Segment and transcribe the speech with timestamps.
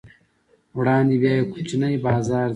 [0.77, 2.49] وړاندې بیا یو کوچنی بازار دی.